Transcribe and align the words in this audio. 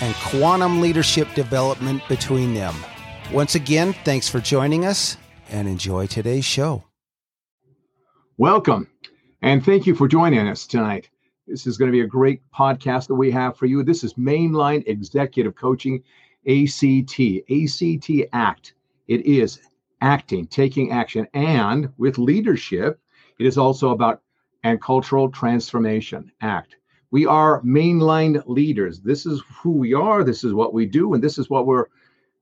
and 0.00 0.14
quantum 0.16 0.80
leadership 0.80 1.32
development 1.34 2.02
between 2.08 2.54
them. 2.54 2.74
Once 3.32 3.54
again, 3.54 3.92
thanks 4.04 4.28
for 4.28 4.40
joining 4.40 4.84
us 4.84 5.16
and 5.50 5.68
enjoy 5.68 6.06
today's 6.06 6.44
show. 6.44 6.84
Welcome, 8.36 8.88
and 9.42 9.64
thank 9.64 9.86
you 9.86 9.94
for 9.94 10.08
joining 10.08 10.48
us 10.48 10.66
tonight. 10.66 11.10
This 11.46 11.66
is 11.66 11.76
going 11.76 11.90
to 11.90 11.96
be 11.96 12.00
a 12.00 12.06
great 12.06 12.40
podcast 12.50 13.06
that 13.08 13.14
we 13.14 13.30
have 13.30 13.56
for 13.56 13.66
you. 13.66 13.82
This 13.82 14.02
is 14.02 14.14
Mainline 14.14 14.82
Executive 14.86 15.54
Coaching 15.54 16.02
ACT, 16.48 17.20
ACT 17.50 18.10
ACT. 18.32 18.72
It 19.08 19.26
is 19.26 19.60
acting, 20.00 20.46
taking 20.46 20.90
action, 20.90 21.26
and 21.34 21.90
with 21.96 22.18
leadership, 22.18 23.00
it 23.38 23.46
is 23.46 23.58
also 23.58 23.90
about 23.90 24.22
and 24.64 24.80
cultural 24.80 25.28
transformation 25.28 26.32
act. 26.40 26.76
We 27.14 27.26
are 27.26 27.62
mainline 27.62 28.42
leaders. 28.48 28.98
This 28.98 29.24
is 29.24 29.40
who 29.62 29.70
we 29.70 29.94
are, 29.94 30.24
this 30.24 30.42
is 30.42 30.52
what 30.52 30.74
we 30.74 30.84
do, 30.84 31.14
and 31.14 31.22
this 31.22 31.38
is 31.38 31.48
what 31.48 31.64
we're 31.64 31.86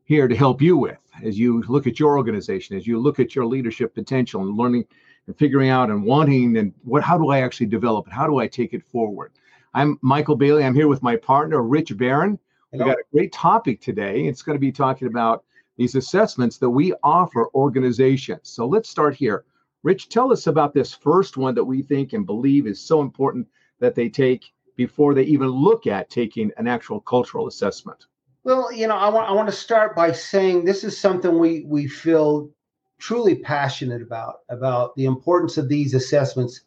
here 0.04 0.26
to 0.26 0.34
help 0.34 0.62
you 0.62 0.78
with 0.78 0.96
as 1.22 1.38
you 1.38 1.62
look 1.68 1.86
at 1.86 2.00
your 2.00 2.16
organization, 2.16 2.78
as 2.78 2.86
you 2.86 2.98
look 2.98 3.20
at 3.20 3.34
your 3.34 3.44
leadership 3.44 3.94
potential 3.94 4.40
and 4.40 4.56
learning 4.56 4.86
and 5.26 5.36
figuring 5.36 5.68
out 5.68 5.90
and 5.90 6.02
wanting 6.02 6.56
and 6.56 6.72
what 6.84 7.02
how 7.02 7.18
do 7.18 7.28
I 7.28 7.42
actually 7.42 7.66
develop 7.66 8.06
it? 8.06 8.14
How 8.14 8.26
do 8.26 8.38
I 8.38 8.46
take 8.46 8.72
it 8.72 8.82
forward? 8.82 9.32
I'm 9.74 9.98
Michael 10.00 10.36
Bailey. 10.36 10.64
I'm 10.64 10.74
here 10.74 10.88
with 10.88 11.02
my 11.02 11.16
partner, 11.16 11.60
Rich 11.62 11.94
Barron. 11.98 12.38
We've 12.72 12.80
got 12.80 12.96
a 12.96 13.04
great 13.12 13.30
topic 13.30 13.82
today. 13.82 14.24
It's 14.24 14.40
going 14.40 14.56
to 14.56 14.58
be 14.58 14.72
talking 14.72 15.06
about 15.06 15.44
these 15.76 15.96
assessments 15.96 16.56
that 16.56 16.70
we 16.70 16.94
offer 17.02 17.48
organizations. 17.54 18.48
So 18.48 18.64
let's 18.64 18.88
start 18.88 19.16
here. 19.16 19.44
Rich, 19.82 20.08
tell 20.08 20.32
us 20.32 20.46
about 20.46 20.72
this 20.72 20.94
first 20.94 21.36
one 21.36 21.54
that 21.56 21.64
we 21.64 21.82
think 21.82 22.14
and 22.14 22.24
believe 22.24 22.66
is 22.66 22.80
so 22.80 23.02
important 23.02 23.46
that 23.78 23.94
they 23.94 24.08
take 24.08 24.50
before 24.86 25.14
they 25.14 25.22
even 25.22 25.48
look 25.48 25.86
at 25.86 26.10
taking 26.10 26.50
an 26.56 26.66
actual 26.66 27.00
cultural 27.00 27.46
assessment. 27.46 28.06
Well, 28.42 28.72
you 28.72 28.88
know, 28.88 28.96
I 28.96 29.08
want 29.08 29.30
I 29.30 29.32
want 29.32 29.48
to 29.48 29.54
start 29.54 29.94
by 29.94 30.10
saying 30.10 30.64
this 30.64 30.82
is 30.82 30.98
something 30.98 31.38
we 31.38 31.64
we 31.66 31.86
feel 31.86 32.50
truly 32.98 33.36
passionate 33.36 34.02
about 34.02 34.40
about 34.48 34.96
the 34.96 35.04
importance 35.04 35.56
of 35.56 35.68
these 35.68 35.94
assessments. 35.94 36.62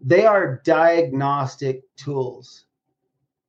They 0.00 0.24
are 0.24 0.62
diagnostic 0.64 1.82
tools 1.96 2.64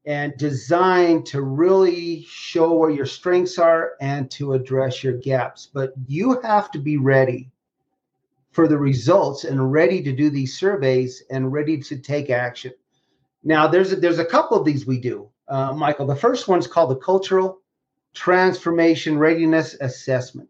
and 0.06 0.34
designed 0.38 1.26
to 1.28 1.42
really 1.42 2.24
show 2.28 2.74
where 2.74 2.90
your 2.90 3.06
strengths 3.06 3.58
are 3.58 3.94
and 4.02 4.30
to 4.32 4.52
address 4.52 5.02
your 5.02 5.18
gaps. 5.18 5.70
But 5.74 5.94
you 6.08 6.42
have 6.42 6.70
to 6.72 6.80
be 6.80 6.98
ready 6.98 7.50
for 8.52 8.68
the 8.68 8.78
results 8.78 9.46
and 9.46 9.72
ready 9.72 10.04
to 10.04 10.12
do 10.12 10.30
these 10.30 10.60
surveys 10.60 11.24
and 11.30 11.54
ready 11.54 11.78
to 11.78 11.98
take 11.98 12.30
action. 12.30 12.74
Now, 13.44 13.68
there's 13.68 13.92
a, 13.92 13.96
there's 13.98 14.20
a 14.20 14.26
couple 14.26 14.58
of 14.58 14.66
these 14.66 14.86
we 14.86 15.00
do, 15.00 15.30
uh, 15.48 15.74
Michael. 15.74 16.08
The 16.08 16.16
first 16.16 16.48
one's 16.48 16.68
called 16.68 16.92
the 16.92 16.96
Cultural 16.96 17.60
Transformation 18.14 19.18
Readiness 19.18 19.76
Assessment. 19.82 20.50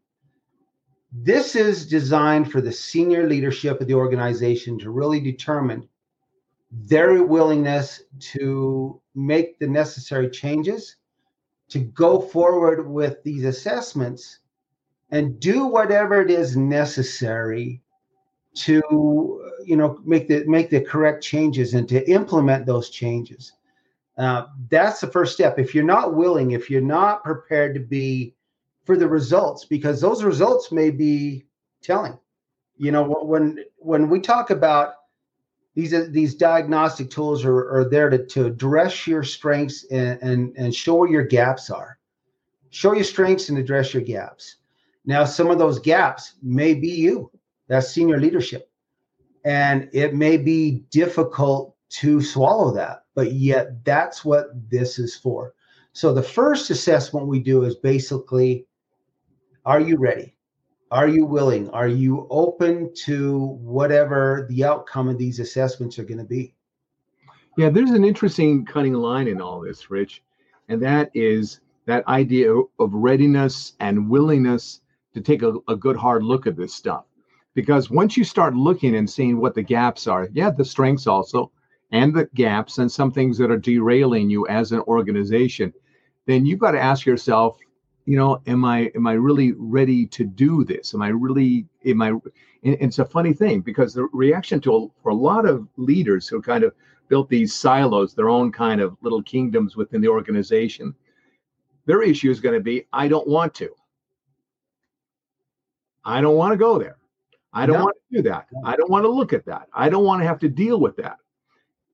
This 1.11 1.55
is 1.55 1.87
designed 1.87 2.51
for 2.51 2.59
the 2.61 2.71
senior 2.71 3.27
leadership 3.27 3.79
of 3.81 3.87
the 3.87 3.93
organization 3.93 4.79
to 4.79 4.89
really 4.89 5.19
determine 5.19 5.87
their 6.71 7.23
willingness 7.23 8.01
to 8.19 8.99
make 9.13 9.59
the 9.59 9.67
necessary 9.67 10.29
changes, 10.29 10.95
to 11.69 11.79
go 11.79 12.19
forward 12.19 12.87
with 12.87 13.21
these 13.23 13.45
assessments 13.45 14.39
and 15.11 15.39
do 15.39 15.67
whatever 15.67 16.21
it 16.21 16.31
is 16.31 16.57
necessary 16.57 17.82
to 18.55 19.51
you 19.65 19.75
know 19.75 19.99
make 20.05 20.27
the 20.27 20.45
make 20.45 20.69
the 20.69 20.81
correct 20.81 21.23
changes 21.23 21.73
and 21.73 21.87
to 21.89 22.09
implement 22.09 22.65
those 22.65 22.89
changes. 22.89 23.53
Uh, 24.17 24.45
that's 24.69 25.01
the 25.01 25.07
first 25.07 25.33
step. 25.33 25.57
If 25.57 25.73
you're 25.73 25.83
not 25.83 26.15
willing 26.15 26.51
if 26.51 26.69
you're 26.69 26.81
not 26.81 27.23
prepared 27.23 27.73
to 27.73 27.79
be 27.79 28.35
for 28.83 28.97
the 28.97 29.07
results 29.07 29.65
because 29.65 30.01
those 30.01 30.23
results 30.23 30.71
may 30.71 30.91
be 30.91 31.45
telling. 31.81 32.17
You 32.77 32.91
know 32.91 33.03
when 33.03 33.63
when 33.77 34.09
we 34.09 34.19
talk 34.19 34.49
about 34.49 34.95
these 35.75 35.93
these 36.11 36.35
diagnostic 36.35 37.09
tools 37.09 37.43
are, 37.43 37.77
are 37.77 37.89
there 37.89 38.09
to, 38.09 38.25
to 38.25 38.45
address 38.45 39.07
your 39.07 39.23
strengths 39.23 39.85
and, 39.85 40.21
and 40.21 40.55
and 40.57 40.75
show 40.75 40.95
where 40.95 41.09
your 41.09 41.23
gaps 41.23 41.69
are. 41.69 41.97
Show 42.69 42.93
your 42.93 43.03
strengths 43.03 43.49
and 43.49 43.57
address 43.57 43.93
your 43.93 44.03
gaps. 44.03 44.57
Now 45.05 45.25
some 45.25 45.49
of 45.49 45.57
those 45.57 45.79
gaps 45.79 46.33
may 46.41 46.73
be 46.73 46.89
you 46.89 47.31
that's 47.67 47.89
senior 47.89 48.19
leadership 48.19 48.69
and 49.45 49.89
it 49.93 50.13
may 50.13 50.37
be 50.37 50.83
difficult 50.89 51.75
to 51.89 52.21
swallow 52.21 52.71
that 52.73 53.05
but 53.15 53.33
yet 53.33 53.83
that's 53.85 54.23
what 54.25 54.47
this 54.69 54.99
is 54.99 55.15
for 55.15 55.53
so 55.93 56.13
the 56.13 56.23
first 56.23 56.69
assessment 56.69 57.27
we 57.27 57.39
do 57.39 57.63
is 57.63 57.75
basically 57.75 58.65
are 59.65 59.79
you 59.79 59.97
ready 59.97 60.33
are 60.93 61.07
you 61.07 61.25
willing? 61.25 61.71
Are 61.71 61.87
you 61.87 62.27
open 62.29 62.93
to 63.05 63.57
whatever 63.63 64.45
the 64.51 64.63
outcome 64.63 65.09
of 65.09 65.17
these 65.17 65.39
assessments 65.39 65.97
are 65.97 66.03
going 66.03 66.19
to 66.19 66.23
be? 66.23 66.53
Yeah, 67.57 67.71
there's 67.71 67.89
an 67.89 68.05
interesting 68.05 68.63
cutting 68.63 68.93
line 68.93 69.27
in 69.27 69.41
all 69.41 69.59
this, 69.59 69.89
Rich, 69.89 70.21
and 70.69 70.79
that 70.83 71.09
is 71.15 71.61
that 71.87 72.07
idea 72.07 72.53
of 72.53 72.93
readiness 72.93 73.73
and 73.79 74.07
willingness 74.07 74.81
to 75.15 75.21
take 75.21 75.41
a, 75.41 75.55
a 75.67 75.75
good 75.75 75.97
hard 75.97 76.23
look 76.23 76.45
at 76.45 76.55
this 76.55 76.75
stuff. 76.75 77.05
Because 77.55 77.89
once 77.89 78.17
you 78.17 78.23
start 78.23 78.55
looking 78.55 78.95
and 78.95 79.09
seeing 79.09 79.39
what 79.39 79.53
the 79.53 79.61
gaps 79.61 80.07
are, 80.07 80.27
yeah, 80.33 80.49
the 80.49 80.65
strengths 80.65 81.07
also, 81.07 81.51
and 81.91 82.13
the 82.13 82.27
gaps 82.33 82.79
and 82.79 82.91
some 82.91 83.11
things 83.11 83.37
that 83.37 83.51
are 83.51 83.57
derailing 83.57 84.29
you 84.29 84.47
as 84.47 84.71
an 84.71 84.79
organization, 84.81 85.71
then 86.25 86.45
you've 86.45 86.59
got 86.59 86.71
to 86.71 86.81
ask 86.81 87.05
yourself, 87.05 87.57
you 88.05 88.17
know 88.17 88.41
am 88.47 88.65
i 88.65 88.91
am 88.95 89.07
i 89.07 89.13
really 89.13 89.53
ready 89.53 90.05
to 90.07 90.25
do 90.25 90.63
this? 90.63 90.93
Am 90.93 91.01
i 91.01 91.09
really 91.09 91.65
am 91.85 92.01
i 92.01 92.11
it's 92.61 92.99
a 92.99 93.05
funny 93.05 93.33
thing 93.33 93.61
because 93.61 93.93
the 93.93 94.07
reaction 94.13 94.59
to 94.61 94.75
a, 94.75 94.87
for 95.01 95.09
a 95.09 95.15
lot 95.15 95.45
of 95.45 95.67
leaders 95.77 96.27
who 96.27 96.41
kind 96.41 96.63
of 96.63 96.73
built 97.07 97.29
these 97.29 97.53
silos 97.53 98.13
their 98.13 98.29
own 98.29 98.51
kind 98.51 98.81
of 98.81 98.97
little 99.01 99.21
kingdoms 99.23 99.75
within 99.75 100.01
the 100.01 100.07
organization 100.07 100.93
their 101.85 102.01
issue 102.01 102.29
is 102.29 102.39
going 102.39 102.55
to 102.55 102.61
be 102.61 102.85
i 102.93 103.07
don't 103.07 103.27
want 103.27 103.53
to. 103.55 103.69
I 106.05 106.19
don't 106.19 106.35
want 106.35 106.51
to 106.51 106.57
go 106.57 106.77
there 106.77 106.97
i 107.53 107.65
don't 107.65 107.77
no. 107.77 107.83
want 107.85 107.95
to 108.09 108.17
do 108.17 108.29
that 108.29 108.47
i 108.65 108.75
don't 108.75 108.89
want 108.89 109.03
to 109.03 109.09
look 109.09 109.33
at 109.33 109.45
that 109.45 109.67
i 109.73 109.89
don't 109.89 110.03
want 110.03 110.21
to 110.21 110.27
have 110.27 110.39
to 110.39 110.49
deal 110.49 110.79
with 110.79 110.95
that 110.95 111.17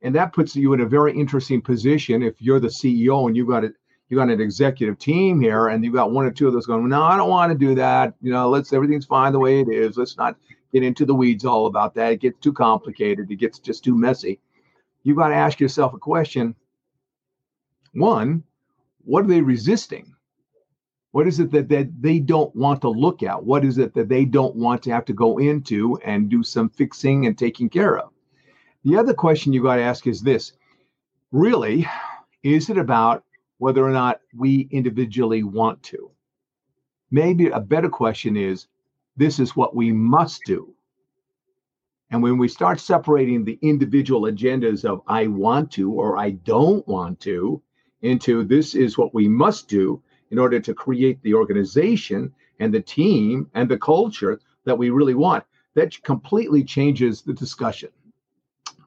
and 0.01 0.15
that 0.15 0.33
puts 0.33 0.55
you 0.55 0.73
in 0.73 0.81
a 0.81 0.85
very 0.85 1.17
interesting 1.17 1.61
position 1.61 2.23
if 2.23 2.41
you're 2.41 2.59
the 2.59 2.67
ceo 2.67 3.27
and 3.27 3.35
you've 3.35 3.47
got 3.47 3.63
it 3.63 3.73
you 4.09 4.17
got 4.17 4.29
an 4.29 4.41
executive 4.41 4.97
team 4.97 5.39
here 5.39 5.67
and 5.67 5.83
you've 5.83 5.93
got 5.93 6.11
one 6.11 6.25
or 6.25 6.31
two 6.31 6.47
of 6.47 6.53
those 6.53 6.65
going, 6.65 6.89
no, 6.89 7.03
I 7.03 7.15
don't 7.15 7.29
want 7.29 7.51
to 7.51 7.57
do 7.57 7.75
that. 7.75 8.15
You 8.21 8.31
know, 8.31 8.49
let's 8.49 8.73
everything's 8.73 9.05
fine 9.05 9.31
the 9.31 9.39
way 9.39 9.61
it 9.61 9.69
is. 9.69 9.97
Let's 9.97 10.17
not 10.17 10.35
get 10.73 10.83
into 10.83 11.05
the 11.05 11.13
weeds 11.13 11.45
all 11.45 11.67
about 11.67 11.93
that. 11.95 12.13
It 12.13 12.21
gets 12.21 12.39
too 12.39 12.51
complicated. 12.51 13.29
It 13.29 13.35
gets 13.35 13.59
just 13.59 13.83
too 13.83 13.95
messy. 13.95 14.39
You've 15.03 15.17
got 15.17 15.29
to 15.29 15.35
ask 15.35 15.59
yourself 15.59 15.93
a 15.93 15.99
question. 15.99 16.55
One, 17.93 18.43
what 19.05 19.25
are 19.25 19.27
they 19.27 19.41
resisting? 19.41 20.15
What 21.11 21.27
is 21.27 21.39
it 21.39 21.51
that, 21.51 21.69
that 21.69 22.01
they 22.01 22.19
don't 22.19 22.55
want 22.55 22.81
to 22.81 22.89
look 22.89 23.23
at? 23.23 23.43
What 23.43 23.65
is 23.65 23.77
it 23.77 23.93
that 23.95 24.09
they 24.09 24.25
don't 24.25 24.55
want 24.55 24.83
to 24.83 24.91
have 24.91 25.05
to 25.05 25.13
go 25.13 25.39
into 25.39 25.97
and 26.05 26.29
do 26.29 26.43
some 26.43 26.69
fixing 26.69 27.25
and 27.25 27.37
taking 27.37 27.69
care 27.69 27.97
of? 27.97 28.11
The 28.83 28.97
other 28.97 29.13
question 29.13 29.51
you 29.51 29.63
got 29.63 29.77
to 29.77 29.81
ask 29.81 30.07
is 30.07 30.21
this 30.21 30.53
really, 31.31 31.87
is 32.43 32.69
it 32.69 32.77
about 32.77 33.23
whether 33.59 33.85
or 33.85 33.91
not 33.91 34.21
we 34.35 34.67
individually 34.71 35.43
want 35.43 35.83
to. 35.83 36.09
Maybe 37.11 37.49
a 37.49 37.59
better 37.59 37.89
question 37.89 38.35
is 38.35 38.67
this 39.17 39.39
is 39.39 39.55
what 39.55 39.75
we 39.75 39.91
must 39.91 40.43
do. 40.45 40.73
And 42.09 42.23
when 42.23 42.37
we 42.37 42.47
start 42.47 42.79
separating 42.79 43.43
the 43.43 43.59
individual 43.61 44.21
agendas 44.21 44.83
of 44.85 45.01
I 45.07 45.27
want 45.27 45.71
to 45.73 45.91
or 45.91 46.17
I 46.17 46.31
don't 46.31 46.87
want 46.87 47.19
to 47.21 47.61
into 48.01 48.43
this 48.45 48.73
is 48.73 48.97
what 48.97 49.13
we 49.13 49.27
must 49.27 49.67
do 49.67 50.01
in 50.31 50.39
order 50.39 50.59
to 50.59 50.73
create 50.73 51.21
the 51.23 51.33
organization 51.33 52.33
and 52.59 52.73
the 52.73 52.81
team 52.81 53.49
and 53.53 53.69
the 53.69 53.77
culture 53.77 54.39
that 54.65 54.77
we 54.77 54.89
really 54.89 55.15
want, 55.15 55.43
that 55.75 56.01
completely 56.03 56.63
changes 56.63 57.21
the 57.21 57.33
discussion. 57.33 57.89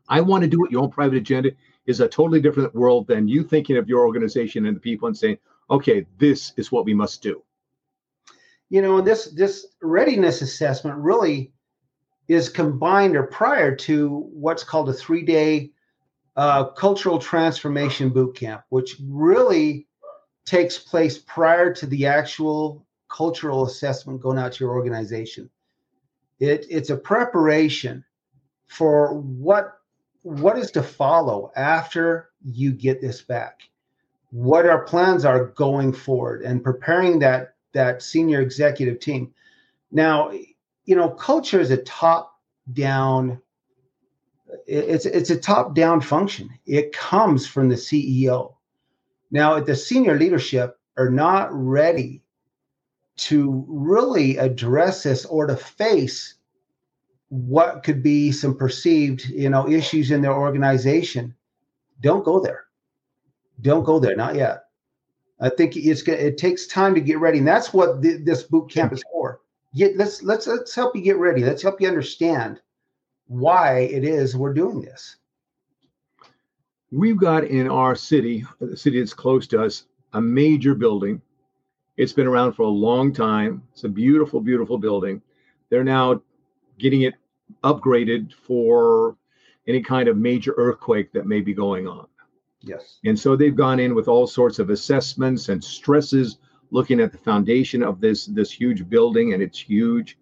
I 0.08 0.20
want 0.20 0.42
to 0.42 0.48
do 0.48 0.64
it 0.64 0.70
your 0.70 0.82
own 0.82 0.90
private 0.90 1.16
agenda 1.16 1.52
is 1.86 2.00
a 2.00 2.08
totally 2.08 2.40
different 2.40 2.74
world 2.74 3.06
than 3.06 3.28
you 3.28 3.42
thinking 3.42 3.76
of 3.76 3.88
your 3.88 4.06
organization 4.06 4.66
and 4.66 4.76
the 4.76 4.80
people 4.80 5.08
and 5.08 5.16
saying, 5.16 5.38
okay, 5.70 6.06
this 6.18 6.52
is 6.56 6.70
what 6.70 6.84
we 6.84 6.94
must 6.94 7.22
do. 7.22 7.42
You 8.68 8.82
know, 8.82 9.00
this 9.00 9.26
this 9.26 9.66
readiness 9.82 10.42
assessment 10.42 10.96
really 10.98 11.52
is 12.28 12.48
combined 12.48 13.16
or 13.16 13.24
prior 13.24 13.74
to 13.76 14.28
what's 14.32 14.64
called 14.64 14.88
a 14.88 14.92
three 14.92 15.22
day 15.22 15.72
uh, 16.36 16.64
cultural 16.64 17.18
transformation 17.18 18.08
boot 18.08 18.36
camp, 18.36 18.62
which 18.70 18.96
really 19.06 19.86
takes 20.44 20.78
place 20.78 21.18
prior 21.18 21.72
to 21.74 21.86
the 21.86 22.06
actual 22.06 22.84
cultural 23.08 23.66
assessment 23.66 24.20
going 24.20 24.38
out 24.38 24.52
to 24.52 24.64
your 24.64 24.74
organization. 24.74 25.50
It, 26.40 26.66
it's 26.68 26.90
a 26.90 26.96
preparation 26.96 28.04
for 28.66 29.14
what 29.14 29.78
what 30.22 30.56
is 30.56 30.70
to 30.70 30.82
follow 30.82 31.50
after 31.56 32.30
you 32.44 32.72
get 32.72 33.00
this 33.00 33.22
back. 33.22 33.60
What 34.30 34.66
our 34.66 34.84
plans 34.84 35.24
are 35.24 35.46
going 35.46 35.92
forward 35.92 36.42
and 36.42 36.62
preparing 36.62 37.18
that 37.20 37.54
that 37.72 38.02
senior 38.02 38.40
executive 38.40 38.98
team. 38.98 39.32
Now 39.90 40.32
you 40.84 40.96
know 40.96 41.10
culture 41.10 41.60
is 41.60 41.70
a 41.70 41.76
top 41.78 42.40
down 42.72 43.40
it's 44.66 45.06
it's 45.06 45.30
a 45.30 45.38
top 45.38 45.74
down 45.74 46.00
function. 46.00 46.50
It 46.66 46.92
comes 46.92 47.46
from 47.46 47.68
the 47.68 47.76
ceo 47.76 48.54
now 49.32 49.56
if 49.56 49.67
the 49.67 49.75
senior 49.75 50.17
leadership 50.17 50.79
are 50.96 51.11
not 51.11 51.49
ready 51.52 52.23
to 53.17 53.64
really 53.69 54.37
address 54.37 55.02
this 55.02 55.25
or 55.25 55.46
to 55.46 55.56
face 55.56 56.34
what 57.29 57.82
could 57.82 58.02
be 58.02 58.31
some 58.31 58.56
perceived 58.56 59.29
you 59.29 59.50
know 59.50 59.69
issues 59.69 60.12
in 60.12 60.23
their 60.23 60.34
organization 60.34 61.34
don't 62.02 62.25
go 62.25 62.40
there. 62.40 62.64
Don't 63.61 63.84
go 63.84 63.99
there 63.99 64.17
not 64.17 64.34
yet. 64.34 64.64
I 65.40 65.49
think 65.49 65.76
it's 65.76 66.02
it 66.02 66.37
takes 66.37 66.67
time 66.67 66.94
to 66.94 67.00
get 67.00 67.20
ready 67.20 67.38
and 67.38 67.46
that's 67.49 67.73
what 67.73 68.02
th- 68.02 68.25
this 68.25 68.43
boot 68.43 68.70
camp 68.70 68.93
is 68.93 69.02
for. 69.11 69.40
Get 69.75 69.96
let's 69.96 70.23
let's 70.23 70.46
let's 70.46 70.75
help 70.75 70.94
you 70.94 71.02
get 71.02 71.17
ready. 71.17 71.44
Let's 71.44 71.62
help 71.62 71.81
you 71.81 71.88
understand 71.88 72.61
why 73.29 73.81
it 73.81 74.05
is 74.05 74.37
we're 74.37 74.52
doing 74.52 74.82
this 74.82 75.17
we've 76.92 77.18
got 77.18 77.44
in 77.44 77.68
our 77.68 77.96
city 77.96 78.44
the 78.60 78.76
city 78.76 79.00
that's 79.00 79.14
close 79.14 79.46
to 79.48 79.60
us 79.60 79.86
a 80.12 80.20
major 80.20 80.74
building 80.74 81.20
it's 81.96 82.12
been 82.12 82.26
around 82.26 82.52
for 82.52 82.62
a 82.62 82.68
long 82.68 83.12
time 83.12 83.62
it's 83.72 83.84
a 83.84 83.88
beautiful 83.88 84.40
beautiful 84.40 84.78
building 84.78 85.20
they're 85.70 85.82
now 85.82 86.20
getting 86.78 87.02
it 87.02 87.14
upgraded 87.64 88.32
for 88.32 89.16
any 89.66 89.80
kind 89.80 90.08
of 90.08 90.16
major 90.16 90.54
earthquake 90.56 91.12
that 91.12 91.26
may 91.26 91.40
be 91.40 91.54
going 91.54 91.86
on. 91.86 92.06
Yes. 92.60 92.98
And 93.04 93.18
so 93.18 93.36
they've 93.36 93.56
gone 93.56 93.80
in 93.80 93.94
with 93.94 94.08
all 94.08 94.26
sorts 94.26 94.58
of 94.58 94.70
assessments 94.70 95.48
and 95.48 95.62
stresses 95.62 96.38
looking 96.70 97.00
at 97.00 97.12
the 97.12 97.18
foundation 97.18 97.82
of 97.82 98.00
this 98.00 98.26
this 98.26 98.50
huge 98.50 98.88
building 98.88 99.34
and 99.34 99.42
it's 99.42 99.58
huge 99.58 100.18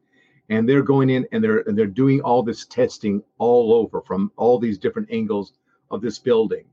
and 0.49 0.69
they're 0.69 0.83
going 0.83 1.11
in 1.11 1.27
and 1.33 1.45
they're 1.45 1.61
and 1.61 1.79
they're 1.79 1.87
doing 1.87 2.21
all 2.23 2.43
this 2.43 2.67
testing 2.67 3.23
all 3.39 3.73
over 3.73 4.01
from 4.01 4.33
all 4.37 4.59
these 4.59 4.79
different 4.79 5.09
angles 5.13 5.53
of 5.91 6.01
this 6.01 6.19
building. 6.19 6.65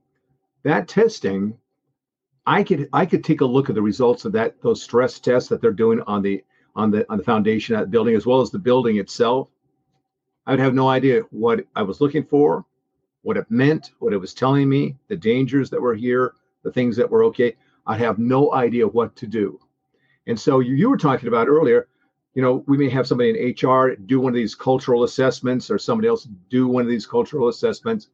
That 0.64 0.88
testing 0.88 1.58
I 2.46 2.64
could 2.64 2.88
I 2.94 3.06
could 3.06 3.24
take 3.24 3.42
a 3.42 3.46
look 3.46 3.70
at 3.70 3.76
the 3.76 3.82
results 3.82 4.26
of 4.26 4.32
that 4.34 4.62
those 4.62 4.82
stress 4.82 5.20
tests 5.20 5.50
that 5.50 5.62
they're 5.62 5.72
doing 5.72 6.02
on 6.02 6.22
the 6.22 6.44
on 6.76 6.92
the 6.92 7.10
on 7.12 7.18
the 7.18 7.24
foundation 7.24 7.76
of 7.76 7.82
that 7.82 7.92
building 7.92 8.16
as 8.16 8.26
well 8.26 8.42
as 8.42 8.52
the 8.52 8.60
building 8.60 8.98
itself 8.98 9.50
I 10.48 10.52
would 10.52 10.62
have 10.62 10.74
no 10.74 10.88
idea 10.88 11.24
what 11.32 11.66
I 11.76 11.82
was 11.84 12.00
looking 12.00 12.24
for, 12.24 12.66
what 13.22 13.36
it 13.36 13.52
meant, 13.52 13.92
what 14.00 14.14
it 14.14 14.18
was 14.18 14.34
telling 14.34 14.70
me, 14.70 14.96
the 15.10 15.18
dangers 15.18 15.70
that 15.70 15.82
were 15.82 15.94
here, 15.94 16.36
the 16.64 16.72
things 16.72 16.96
that 16.96 17.10
were 17.10 17.26
okay. 17.26 17.58
I'd 17.86 18.00
have 18.00 18.18
no 18.18 18.54
idea 18.54 18.88
what 18.88 19.14
to 19.18 19.28
do. 19.28 19.60
And 20.26 20.40
so 20.40 20.60
you, 20.60 20.76
you 20.76 20.90
were 20.90 20.98
talking 20.98 21.28
about 21.28 21.50
earlier, 21.50 21.90
you 22.34 22.42
know, 22.42 22.64
we 22.66 22.78
may 22.78 22.90
have 22.90 23.08
somebody 23.08 23.32
in 23.32 23.70
HR 23.70 23.96
do 23.96 24.22
one 24.22 24.32
of 24.32 24.36
these 24.36 24.56
cultural 24.56 25.04
assessments 25.04 25.70
or 25.70 25.78
somebody 25.78 26.08
else 26.08 26.30
do 26.50 26.70
one 26.70 26.84
of 26.84 26.90
these 26.90 27.06
cultural 27.06 27.50
assessments. 27.50 28.08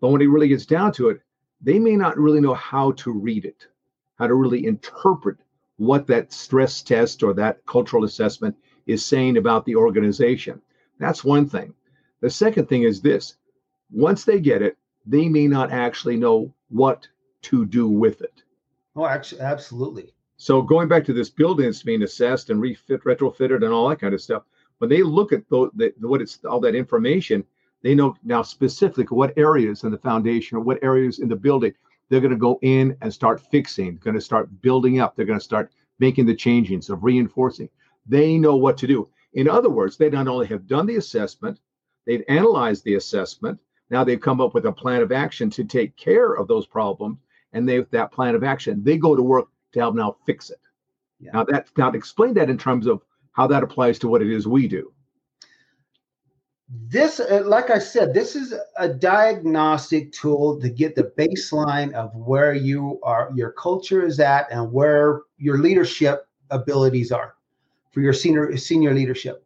But 0.00 0.08
when 0.08 0.22
it 0.22 0.26
really 0.26 0.48
gets 0.48 0.66
down 0.66 0.92
to 0.92 1.08
it, 1.08 1.20
they 1.60 1.78
may 1.78 1.96
not 1.96 2.18
really 2.18 2.40
know 2.40 2.54
how 2.54 2.92
to 2.92 3.12
read 3.12 3.44
it, 3.44 3.66
how 4.16 4.26
to 4.26 4.34
really 4.34 4.66
interpret 4.66 5.38
what 5.76 6.06
that 6.06 6.32
stress 6.32 6.82
test 6.82 7.22
or 7.22 7.32
that 7.34 7.64
cultural 7.66 8.04
assessment 8.04 8.56
is 8.86 9.04
saying 9.04 9.36
about 9.36 9.64
the 9.64 9.76
organization. 9.76 10.60
That's 10.98 11.24
one 11.24 11.48
thing. 11.48 11.74
The 12.20 12.30
second 12.30 12.68
thing 12.68 12.82
is 12.82 13.00
this 13.00 13.36
once 13.90 14.24
they 14.24 14.40
get 14.40 14.62
it, 14.62 14.76
they 15.06 15.28
may 15.28 15.46
not 15.46 15.70
actually 15.70 16.16
know 16.16 16.52
what 16.68 17.08
to 17.42 17.64
do 17.64 17.88
with 17.88 18.20
it. 18.20 18.42
Oh, 18.96 19.06
actually, 19.06 19.40
absolutely. 19.40 20.12
So 20.36 20.60
going 20.62 20.88
back 20.88 21.04
to 21.04 21.12
this 21.12 21.30
building 21.30 21.66
that's 21.66 21.82
being 21.82 22.02
assessed 22.02 22.50
and 22.50 22.60
refit, 22.60 23.02
retrofitted, 23.04 23.64
and 23.64 23.72
all 23.72 23.88
that 23.88 24.00
kind 24.00 24.14
of 24.14 24.20
stuff, 24.20 24.42
when 24.78 24.90
they 24.90 25.02
look 25.02 25.32
at 25.32 25.48
the, 25.48 25.70
the, 25.74 25.92
what 26.00 26.20
it's 26.20 26.44
all 26.44 26.60
that 26.60 26.74
information, 26.74 27.44
they 27.82 27.94
know 27.94 28.16
now 28.24 28.42
specifically 28.42 29.16
what 29.16 29.36
areas 29.36 29.84
in 29.84 29.90
the 29.90 29.98
foundation 29.98 30.56
or 30.56 30.60
what 30.60 30.82
areas 30.82 31.18
in 31.20 31.28
the 31.28 31.36
building 31.36 31.72
they're 32.08 32.20
going 32.20 32.32
to 32.32 32.36
go 32.36 32.58
in 32.62 32.96
and 33.02 33.12
start 33.12 33.40
fixing, 33.40 33.96
going 33.96 34.14
to 34.14 34.20
start 34.20 34.62
building 34.62 35.00
up. 35.00 35.14
They're 35.14 35.26
going 35.26 35.38
to 35.38 35.44
start 35.44 35.70
making 35.98 36.26
the 36.26 36.34
changings 36.34 36.90
of 36.90 37.04
reinforcing. 37.04 37.68
They 38.06 38.38
know 38.38 38.56
what 38.56 38.78
to 38.78 38.86
do. 38.86 39.08
In 39.34 39.48
other 39.48 39.68
words, 39.68 39.96
they 39.96 40.08
not 40.08 40.28
only 40.28 40.46
have 40.46 40.66
done 40.66 40.86
the 40.86 40.96
assessment, 40.96 41.60
they've 42.06 42.24
analyzed 42.28 42.84
the 42.84 42.94
assessment. 42.94 43.58
Now 43.90 44.04
they've 44.04 44.20
come 44.20 44.40
up 44.40 44.54
with 44.54 44.66
a 44.66 44.72
plan 44.72 45.02
of 45.02 45.12
action 45.12 45.50
to 45.50 45.64
take 45.64 45.96
care 45.96 46.34
of 46.34 46.48
those 46.48 46.66
problems, 46.66 47.18
and 47.52 47.68
they 47.68 47.80
that 47.90 48.12
plan 48.12 48.34
of 48.34 48.44
action 48.44 48.82
they 48.82 48.96
go 48.96 49.16
to 49.16 49.22
work 49.22 49.48
to 49.72 49.80
help 49.80 49.94
now 49.94 50.16
fix 50.26 50.50
it. 50.50 50.60
Yeah. 51.20 51.30
Now 51.34 51.44
that 51.44 51.68
now 51.76 51.90
explain 51.90 52.34
that 52.34 52.50
in 52.50 52.58
terms 52.58 52.86
of 52.86 53.02
how 53.32 53.46
that 53.48 53.62
applies 53.62 53.98
to 54.00 54.08
what 54.08 54.22
it 54.22 54.30
is 54.30 54.46
we 54.46 54.68
do. 54.68 54.92
This, 56.70 57.18
uh, 57.18 57.42
like 57.46 57.70
I 57.70 57.78
said, 57.78 58.12
this 58.12 58.36
is 58.36 58.54
a 58.76 58.88
diagnostic 58.88 60.12
tool 60.12 60.60
to 60.60 60.68
get 60.68 60.94
the 60.94 61.12
baseline 61.16 61.92
of 61.94 62.14
where 62.14 62.52
you 62.52 63.00
are, 63.02 63.30
your 63.34 63.52
culture 63.52 64.04
is 64.04 64.20
at, 64.20 64.48
and 64.50 64.70
where 64.70 65.22
your 65.38 65.58
leadership 65.58 66.26
abilities 66.50 67.10
are 67.10 67.36
for 67.90 68.00
your 68.00 68.12
senior 68.12 68.54
senior 68.56 68.92
leadership. 68.92 69.44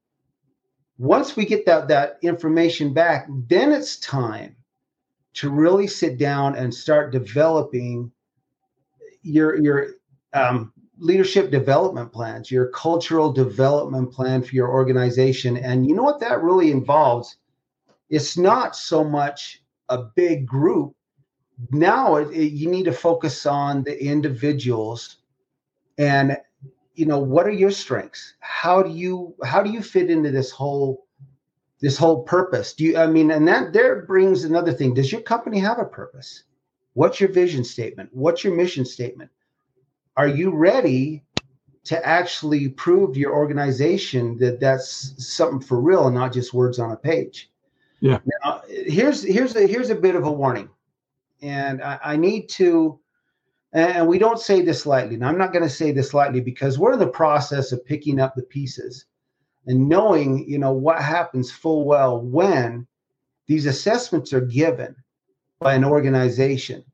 Once 0.99 1.37
we 1.37 1.45
get 1.45 1.64
that 1.67 1.87
that 1.88 2.19
information 2.23 2.93
back, 2.93 3.29
then 3.49 3.71
it's 3.71 3.97
time 3.99 4.57
to 5.35 5.49
really 5.49 5.87
sit 5.87 6.19
down 6.19 6.57
and 6.57 6.75
start 6.75 7.12
developing 7.12 8.11
your 9.23 9.57
your 9.61 9.87
um, 10.33 10.72
leadership 10.99 11.50
development 11.50 12.12
plans, 12.12 12.50
your 12.50 12.66
cultural 12.68 13.32
development 13.32 14.12
plan 14.12 14.42
for 14.42 14.54
your 14.54 14.68
organization. 14.68 15.56
And 15.56 15.87
you 15.87 15.94
know 15.94 16.02
what 16.02 16.20
that 16.20 16.42
really 16.42 16.70
involves? 16.70 17.37
It's 18.11 18.37
not 18.37 18.76
so 18.76 19.02
much 19.02 19.62
a 19.88 19.99
big 19.99 20.46
group. 20.46 20.94
Now 21.70 22.16
it, 22.16 22.30
it, 22.30 22.52
you 22.52 22.68
need 22.70 22.84
to 22.84 22.92
focus 22.92 23.46
on 23.46 23.84
the 23.84 24.02
individuals. 24.02 25.18
And 25.99 26.37
you 26.94 27.06
know 27.06 27.18
what 27.18 27.46
are 27.46 27.50
your 27.50 27.70
strengths? 27.70 28.34
How 28.40 28.82
do 28.82 28.90
you 28.90 29.34
how 29.44 29.62
do 29.62 29.70
you 29.70 29.82
fit 29.82 30.11
into 30.11 30.30
this 30.30 30.50
whole 30.50 31.06
this 31.80 31.96
whole 31.96 32.22
purpose? 32.22 32.75
Do 32.75 32.84
you 32.84 32.99
i 32.99 33.06
mean 33.06 33.30
and 33.30 33.49
that 33.49 33.72
there 33.72 34.02
brings 34.02 34.44
another 34.44 34.72
thing. 34.72 34.94
Does 34.94 35.11
your 35.11 35.22
company 35.22 35.58
have 35.58 35.78
a 35.78 35.84
purpose? 35.84 36.44
What's 36.94 37.20
your 37.20 37.30
vision 37.30 37.64
statement? 37.64 38.11
What's 38.12 38.44
your 38.44 38.54
mission 38.54 38.84
statement 38.84 39.30
are 40.16 40.28
you 40.28 40.50
ready 40.50 41.23
to 41.85 42.07
actually 42.07 42.69
prove 42.69 43.14
to 43.14 43.21
your 43.21 43.35
organization 43.35 44.38
that 44.38 44.61
that's 44.61 45.14
something 45.25 45.61
for 45.61 45.81
real 45.81 46.07
and 46.07 46.14
not 46.14 46.33
just 46.33 46.54
words 46.54 46.78
on 46.78 46.92
a 46.92 46.97
page 46.97 47.50
yeah 48.00 48.19
now 48.45 48.62
here's 48.69 49.23
here's 49.23 49.57
a 49.57 49.66
here's 49.66 49.90
a 49.90 49.95
bit 49.95 50.14
of 50.14 50.25
a 50.25 50.33
warning 50.33 50.69
and 51.40 51.83
i, 51.83 51.99
I 52.02 52.16
need 52.16 52.49
to 52.50 53.00
and 53.73 54.07
we 54.07 54.19
don't 54.19 54.38
say 54.38 54.61
this 54.61 54.85
lightly. 54.85 55.14
And 55.14 55.25
I'm 55.25 55.38
not 55.38 55.52
going 55.52 55.62
to 55.62 55.69
say 55.69 55.92
this 55.92 56.12
lightly 56.12 56.40
because 56.40 56.78
we're 56.78 56.92
in 56.92 56.99
the 56.99 57.07
process 57.07 57.73
of 57.73 57.85
picking 57.85 58.21
up 58.21 58.35
the 58.35 58.42
pieces 58.42 59.07
and 59.66 59.88
knowing, 59.88 60.47
you 60.49 60.59
know, 60.59 60.73
what 60.73 61.00
happens 61.00 61.50
full 61.50 61.85
well 61.85 62.21
when 62.21 62.87
these 63.47 63.66
assessments 63.66 64.33
are 64.33 64.42
given 64.42 64.95
by 65.59 65.75
an 65.75 65.85
organization. 65.85 66.85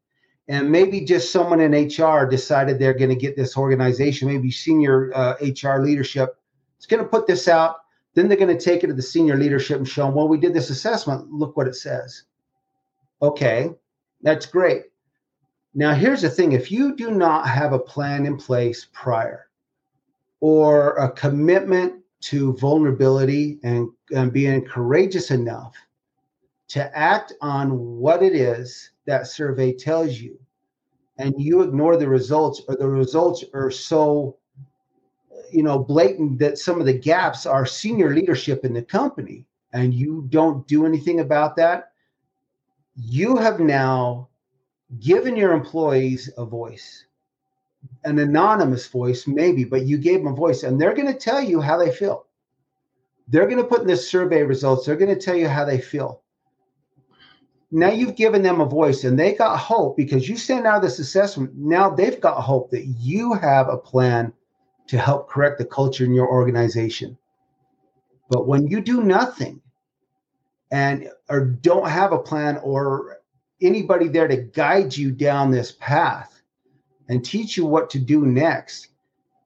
And 0.48 0.70
maybe 0.70 1.00
just 1.00 1.30
someone 1.30 1.60
in 1.60 1.72
hr 1.72 2.26
decided 2.26 2.78
they're 2.78 2.94
going 2.94 3.10
to 3.10 3.16
get 3.16 3.36
this 3.36 3.56
organization 3.56 4.28
maybe 4.28 4.50
senior 4.50 5.12
uh, 5.14 5.34
hr 5.62 5.80
leadership 5.80 6.36
is 6.78 6.86
going 6.86 7.02
to 7.02 7.08
put 7.08 7.26
this 7.26 7.48
out 7.48 7.76
then 8.14 8.28
they're 8.28 8.38
going 8.38 8.56
to 8.56 8.64
take 8.64 8.82
it 8.82 8.88
to 8.88 8.94
the 8.94 9.02
senior 9.02 9.36
leadership 9.36 9.76
and 9.76 9.88
show 9.88 10.06
them 10.06 10.14
well 10.14 10.26
we 10.28 10.38
did 10.38 10.54
this 10.54 10.70
assessment. 10.70 11.30
Look 11.30 11.56
what 11.56 11.68
it 11.68 11.76
says. 11.76 12.24
Okay 13.22 13.70
that's 14.22 14.46
great. 14.46 14.84
Now 15.74 15.94
here's 15.94 16.22
the 16.22 16.30
thing. 16.30 16.52
If 16.52 16.72
you 16.72 16.96
do 16.96 17.10
not 17.10 17.48
have 17.48 17.72
a 17.72 17.78
plan 17.78 18.26
in 18.26 18.36
place 18.36 18.88
prior 18.92 19.48
or 20.40 20.96
a 20.96 21.10
commitment 21.12 22.02
to 22.20 22.54
vulnerability 22.54 23.58
and, 23.62 23.88
and 24.14 24.32
being 24.32 24.64
courageous 24.64 25.30
enough 25.30 25.76
to 26.68 26.96
act 26.96 27.32
on 27.40 27.98
what 27.98 28.22
it 28.22 28.34
is 28.34 28.90
that 29.08 29.26
survey 29.26 29.72
tells 29.72 30.18
you. 30.18 30.38
And 31.18 31.34
you 31.36 31.62
ignore 31.62 31.96
the 31.96 32.06
results 32.06 32.62
or 32.68 32.76
the 32.76 32.86
results 32.86 33.42
are 33.54 33.70
so 33.70 34.36
you 35.50 35.62
know 35.62 35.78
blatant 35.78 36.38
that 36.38 36.58
some 36.58 36.78
of 36.78 36.86
the 36.86 36.92
gaps 36.92 37.46
are 37.46 37.66
senior 37.66 38.14
leadership 38.14 38.64
in 38.64 38.74
the 38.74 38.82
company 38.82 39.46
and 39.72 39.92
you 39.94 40.26
don't 40.28 40.66
do 40.68 40.86
anything 40.86 41.20
about 41.20 41.56
that. 41.56 41.92
You 42.94 43.36
have 43.36 43.58
now 43.60 44.28
given 45.00 45.36
your 45.36 45.52
employees 45.52 46.30
a 46.36 46.44
voice 46.44 47.04
an 48.04 48.18
anonymous 48.18 48.88
voice 48.88 49.26
maybe 49.26 49.64
but 49.64 49.86
you 49.86 49.96
gave 49.96 50.18
them 50.18 50.32
a 50.32 50.36
voice 50.36 50.64
and 50.64 50.80
they're 50.80 50.94
going 50.94 51.12
to 51.12 51.18
tell 51.18 51.40
you 51.40 51.60
how 51.60 51.76
they 51.78 51.90
feel. 51.90 52.26
They're 53.28 53.46
going 53.46 53.62
to 53.62 53.64
put 53.64 53.82
in 53.82 53.86
the 53.86 53.96
survey 53.96 54.42
results 54.42 54.84
they're 54.84 54.96
going 54.96 55.14
to 55.14 55.24
tell 55.24 55.36
you 55.36 55.48
how 55.48 55.64
they 55.64 55.80
feel 55.80 56.22
now 57.70 57.90
you've 57.90 58.16
given 58.16 58.42
them 58.42 58.60
a 58.60 58.66
voice 58.66 59.04
and 59.04 59.18
they 59.18 59.34
got 59.34 59.58
hope 59.58 59.96
because 59.96 60.28
you 60.28 60.36
send 60.36 60.66
out 60.66 60.80
this 60.82 60.98
assessment. 60.98 61.54
Now 61.54 61.90
they've 61.90 62.20
got 62.20 62.40
hope 62.40 62.70
that 62.70 62.86
you 62.86 63.34
have 63.34 63.68
a 63.68 63.76
plan 63.76 64.32
to 64.88 64.98
help 64.98 65.28
correct 65.28 65.58
the 65.58 65.66
culture 65.66 66.04
in 66.04 66.14
your 66.14 66.28
organization. 66.28 67.18
But 68.30 68.46
when 68.46 68.66
you 68.66 68.80
do 68.80 69.02
nothing 69.02 69.60
and 70.70 71.10
or 71.28 71.44
don't 71.44 71.88
have 71.88 72.12
a 72.12 72.18
plan 72.18 72.58
or 72.62 73.18
anybody 73.60 74.08
there 74.08 74.28
to 74.28 74.36
guide 74.36 74.96
you 74.96 75.10
down 75.10 75.50
this 75.50 75.72
path 75.72 76.40
and 77.08 77.24
teach 77.24 77.56
you 77.56 77.66
what 77.66 77.90
to 77.90 77.98
do 77.98 78.24
next, 78.24 78.88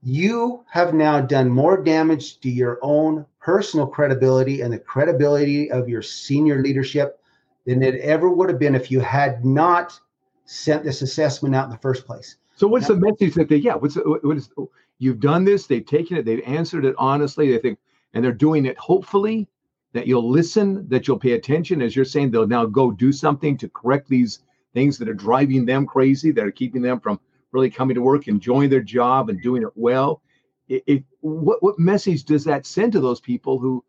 you 0.02 0.64
have 0.70 0.94
now 0.94 1.20
done 1.20 1.48
more 1.48 1.82
damage 1.82 2.40
to 2.40 2.50
your 2.50 2.78
own 2.82 3.24
personal 3.40 3.86
credibility 3.86 4.60
and 4.60 4.72
the 4.72 4.78
credibility 4.78 5.70
of 5.70 5.88
your 5.88 6.02
senior 6.02 6.60
leadership 6.60 7.21
than 7.66 7.82
it 7.82 7.96
ever 8.00 8.30
would 8.30 8.48
have 8.48 8.58
been 8.58 8.74
if 8.74 8.90
you 8.90 9.00
had 9.00 9.44
not 9.44 9.98
sent 10.44 10.84
this 10.84 11.02
assessment 11.02 11.54
out 11.54 11.64
in 11.64 11.70
the 11.70 11.78
first 11.78 12.06
place. 12.06 12.36
So 12.56 12.66
what's 12.66 12.88
now, 12.88 12.96
the 12.96 13.00
message 13.00 13.34
that 13.34 13.48
they 13.48 13.56
yeah, 13.56 13.74
what's 13.74 13.96
what 13.96 14.36
is 14.36 14.50
you've 14.98 15.20
done 15.20 15.44
this, 15.44 15.66
they've 15.66 15.84
taken 15.84 16.16
it, 16.16 16.24
they've 16.24 16.42
answered 16.46 16.84
it 16.84 16.94
honestly, 16.98 17.50
they 17.50 17.58
think 17.58 17.78
and 18.14 18.24
they're 18.24 18.32
doing 18.32 18.66
it 18.66 18.76
hopefully 18.78 19.48
that 19.92 20.06
you'll 20.06 20.28
listen, 20.28 20.88
that 20.88 21.06
you'll 21.06 21.18
pay 21.18 21.32
attention 21.32 21.82
as 21.82 21.94
you're 21.94 22.04
saying 22.04 22.30
they'll 22.30 22.46
now 22.46 22.64
go 22.64 22.90
do 22.90 23.12
something 23.12 23.56
to 23.58 23.68
correct 23.68 24.08
these 24.08 24.40
things 24.74 24.98
that 24.98 25.08
are 25.08 25.14
driving 25.14 25.66
them 25.66 25.86
crazy, 25.86 26.30
that 26.32 26.44
are 26.44 26.50
keeping 26.50 26.82
them 26.82 26.98
from 26.98 27.20
really 27.52 27.70
coming 27.70 27.94
to 27.94 28.00
work, 28.00 28.28
enjoying 28.28 28.70
their 28.70 28.82
job 28.82 29.28
and 29.28 29.42
doing 29.42 29.62
it 29.62 29.72
well. 29.74 30.22
It, 30.68 30.82
it, 30.86 31.04
what 31.20 31.62
what 31.62 31.78
message 31.78 32.24
does 32.24 32.44
that 32.44 32.66
send 32.66 32.92
to 32.92 33.00
those 33.00 33.20
people 33.20 33.58
who 33.58 33.84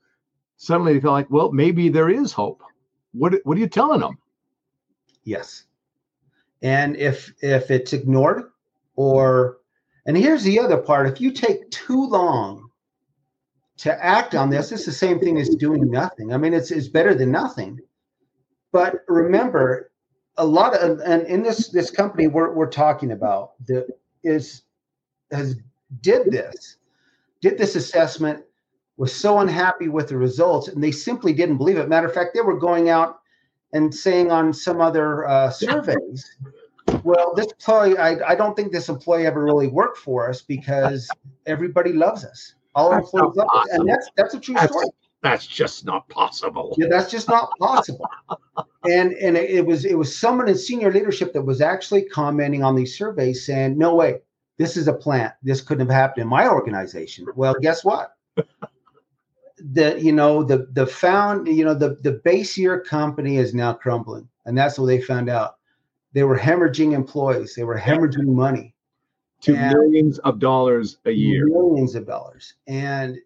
suddenly 0.57 0.99
feel 0.99 1.11
like, 1.11 1.29
well, 1.29 1.51
maybe 1.51 1.89
there 1.89 2.09
is 2.09 2.31
hope? 2.31 2.61
What 3.13 3.35
what 3.43 3.57
are 3.57 3.61
you 3.61 3.67
telling 3.67 4.01
them? 4.01 4.17
Yes. 5.23 5.63
And 6.61 6.95
if 6.97 7.33
if 7.41 7.71
it's 7.71 7.93
ignored 7.93 8.43
or 8.95 9.57
and 10.05 10.17
here's 10.17 10.43
the 10.43 10.59
other 10.59 10.77
part, 10.77 11.07
if 11.07 11.21
you 11.21 11.31
take 11.31 11.69
too 11.71 12.05
long 12.05 12.69
to 13.77 14.05
act 14.05 14.35
on 14.35 14.49
this, 14.49 14.71
it's 14.71 14.85
the 14.85 14.91
same 14.91 15.19
thing 15.19 15.37
as 15.37 15.49
doing 15.55 15.89
nothing. 15.89 16.33
I 16.33 16.37
mean, 16.37 16.53
it's 16.53 16.71
it's 16.71 16.87
better 16.87 17.13
than 17.13 17.31
nothing. 17.31 17.79
But 18.71 19.03
remember, 19.07 19.91
a 20.37 20.45
lot 20.45 20.75
of 20.75 20.99
and 20.99 21.23
in 21.27 21.43
this 21.43 21.69
this 21.69 21.91
company 21.91 22.27
we're 22.27 22.53
we're 22.53 22.69
talking 22.69 23.11
about 23.11 23.53
that 23.67 23.87
is 24.23 24.63
has 25.31 25.57
did 26.01 26.31
this, 26.31 26.77
did 27.41 27.57
this 27.57 27.75
assessment 27.75 28.43
was 28.97 29.13
so 29.13 29.39
unhappy 29.39 29.89
with 29.89 30.09
the 30.09 30.17
results 30.17 30.67
and 30.67 30.83
they 30.83 30.91
simply 30.91 31.33
didn't 31.33 31.57
believe 31.57 31.77
it. 31.77 31.89
Matter 31.89 32.07
of 32.07 32.13
fact, 32.13 32.31
they 32.33 32.41
were 32.41 32.57
going 32.57 32.89
out 32.89 33.19
and 33.73 33.93
saying 33.93 34.31
on 34.31 34.53
some 34.53 34.81
other 34.81 35.27
uh, 35.27 35.49
surveys, 35.49 36.37
well, 37.03 37.33
this 37.33 37.47
employee, 37.47 37.97
I, 37.97 38.31
I 38.31 38.35
don't 38.35 38.55
think 38.55 38.71
this 38.71 38.89
employee 38.89 39.25
ever 39.25 39.43
really 39.43 39.67
worked 39.67 39.97
for 39.97 40.29
us 40.29 40.41
because 40.41 41.09
everybody 41.47 41.91
loves 41.91 42.23
us. 42.23 42.55
All 42.75 42.91
our 42.91 42.99
employees 42.99 43.35
love 43.35 43.47
us. 43.53 43.67
And 43.71 43.87
that's 43.87 44.09
that's 44.15 44.33
a 44.33 44.39
true 44.39 44.55
that's, 44.55 44.71
story. 44.71 44.87
That's 45.21 45.47
just 45.47 45.85
not 45.85 46.07
possible. 46.09 46.75
Yeah, 46.77 46.87
that's 46.89 47.09
just 47.09 47.29
not 47.29 47.49
possible. 47.59 48.07
and 48.85 49.13
and 49.13 49.37
it 49.37 49.65
was 49.65 49.85
it 49.85 49.97
was 49.97 50.15
someone 50.15 50.49
in 50.49 50.57
senior 50.57 50.91
leadership 50.91 51.33
that 51.33 51.41
was 51.41 51.61
actually 51.61 52.03
commenting 52.05 52.63
on 52.63 52.75
these 52.75 52.97
surveys 52.97 53.45
saying, 53.45 53.77
no 53.77 53.95
way, 53.95 54.19
this 54.57 54.77
is 54.77 54.87
a 54.87 54.93
plant. 54.93 55.33
This 55.41 55.61
couldn't 55.61 55.87
have 55.87 55.95
happened 55.95 56.23
in 56.23 56.27
my 56.27 56.47
organization. 56.47 57.25
Well, 57.35 57.55
guess 57.59 57.83
what? 57.83 58.13
The 59.71 59.99
you 60.01 60.11
know 60.11 60.43
the 60.43 60.67
the 60.73 60.85
found 60.85 61.47
you 61.47 61.63
know 61.63 61.73
the 61.73 61.95
the 62.01 62.21
base 62.23 62.57
year 62.57 62.81
company 62.81 63.37
is 63.37 63.53
now 63.53 63.73
crumbling 63.73 64.27
and 64.45 64.57
that's 64.57 64.77
what 64.77 64.87
they 64.87 65.01
found 65.01 65.29
out. 65.29 65.55
They 66.13 66.23
were 66.23 66.37
hemorrhaging 66.37 66.93
employees. 66.93 67.55
They 67.55 67.63
were 67.63 67.77
hemorrhaging 67.77 68.27
money. 68.27 68.75
To 69.41 69.53
millions 69.53 70.19
of 70.19 70.39
dollars 70.39 70.99
a 71.05 71.11
year. 71.11 71.47
millions 71.47 71.95
of 71.95 72.07
dollars. 72.07 72.53
And 72.67 73.17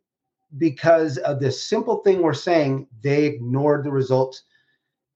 because 0.57 1.17
of 1.19 1.39
this 1.39 1.63
simple 1.63 1.97
thing 1.97 2.21
we're 2.21 2.33
saying 2.33 2.87
they 3.03 3.25
ignored 3.25 3.83
the 3.83 3.91
results 3.91 4.43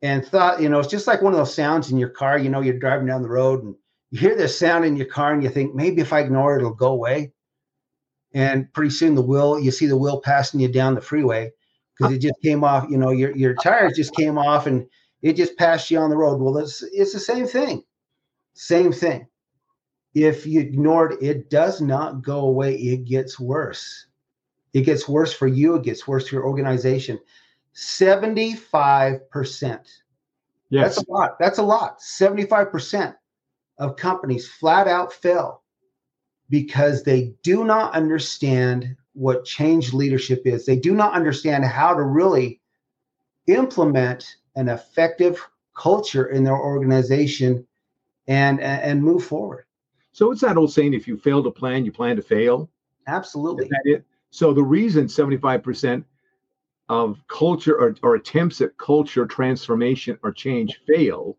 and 0.01 0.25
thought 0.25 0.61
you 0.61 0.67
know 0.67 0.79
it's 0.79 0.89
just 0.89 1.07
like 1.07 1.21
one 1.21 1.31
of 1.31 1.39
those 1.39 1.55
sounds 1.55 1.89
in 1.89 1.97
your 1.97 2.09
car 2.09 2.37
you 2.37 2.49
know 2.49 2.59
you're 2.59 2.77
driving 2.77 3.07
down 3.07 3.21
the 3.21 3.29
road 3.29 3.63
and 3.63 3.73
you 4.09 4.19
hear 4.19 4.35
this 4.35 4.59
sound 4.59 4.83
in 4.83 4.97
your 4.97 5.07
car 5.07 5.31
and 5.31 5.41
you 5.41 5.49
think 5.49 5.73
maybe 5.73 6.01
if 6.01 6.11
i 6.11 6.19
ignore 6.19 6.53
it 6.55 6.59
it'll 6.59 6.73
go 6.73 6.89
away 6.89 7.31
and 8.33 8.71
pretty 8.73 8.91
soon 8.91 9.15
the 9.15 9.21
wheel 9.21 9.59
you 9.59 9.71
see 9.71 9.87
the 9.87 9.97
wheel 9.97 10.21
passing 10.21 10.59
you 10.59 10.67
down 10.67 10.95
the 10.95 11.01
freeway 11.01 11.51
because 11.97 12.13
it 12.13 12.19
just 12.19 12.39
came 12.41 12.63
off 12.63 12.89
you 12.89 12.97
know 12.97 13.11
your, 13.11 13.35
your 13.35 13.53
tires 13.55 13.95
just 13.95 14.15
came 14.15 14.37
off 14.37 14.67
and 14.67 14.87
it 15.21 15.33
just 15.35 15.57
passed 15.57 15.91
you 15.91 15.99
on 15.99 16.09
the 16.09 16.17
road. 16.17 16.41
Well 16.41 16.57
it's 16.57 16.81
it's 16.81 17.13
the 17.13 17.19
same 17.19 17.45
thing. 17.45 17.83
Same 18.53 18.91
thing. 18.91 19.27
If 20.13 20.45
you 20.45 20.59
ignored 20.59 21.17
it 21.21 21.49
does 21.49 21.81
not 21.81 22.21
go 22.21 22.39
away. 22.41 22.75
It 22.75 23.05
gets 23.05 23.39
worse. 23.39 24.07
It 24.73 24.81
gets 24.81 25.07
worse 25.07 25.33
for 25.33 25.47
you. 25.47 25.75
It 25.75 25.83
gets 25.83 26.07
worse 26.07 26.27
for 26.27 26.35
your 26.35 26.45
organization. 26.45 27.19
75% 27.75 29.21
yes. 30.69 30.95
that's 30.95 30.97
a 30.97 31.11
lot. 31.11 31.39
That's 31.39 31.59
a 31.59 31.63
lot. 31.63 31.99
75% 31.99 33.15
of 33.77 33.95
companies 33.95 34.47
flat 34.47 34.87
out 34.87 35.13
fail 35.13 35.60
because 36.51 37.01
they 37.01 37.33
do 37.41 37.63
not 37.63 37.95
understand 37.95 38.95
what 39.13 39.45
change 39.45 39.93
leadership 39.93 40.43
is. 40.45 40.65
They 40.65 40.75
do 40.75 40.93
not 40.93 41.13
understand 41.13 41.65
how 41.65 41.95
to 41.95 42.03
really 42.03 42.61
implement 43.47 44.35
an 44.55 44.69
effective 44.69 45.41
culture 45.75 46.27
in 46.27 46.43
their 46.43 46.57
organization 46.57 47.65
and 48.27 48.61
and 48.61 49.01
move 49.01 49.23
forward. 49.23 49.65
So 50.11 50.31
it's 50.31 50.41
that 50.41 50.57
old 50.57 50.71
saying: 50.71 50.93
if 50.93 51.07
you 51.07 51.17
fail 51.17 51.41
to 51.41 51.49
plan, 51.49 51.85
you 51.85 51.91
plan 51.91 52.17
to 52.17 52.21
fail. 52.21 52.69
Absolutely. 53.07 53.69
So 54.29 54.53
the 54.53 54.63
reason 54.63 55.07
seventy-five 55.07 55.63
percent 55.63 56.05
of 56.89 57.25
culture 57.29 57.79
or, 57.79 57.95
or 58.03 58.15
attempts 58.15 58.59
at 58.59 58.77
culture 58.77 59.25
transformation 59.25 60.19
or 60.21 60.31
change 60.33 60.81
fail 60.85 61.37